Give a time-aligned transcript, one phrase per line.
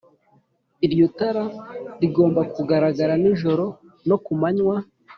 [0.85, 1.43] Iryo tara
[2.01, 3.65] rigomba kugaragara nijoro
[4.07, 4.75] no ku manywa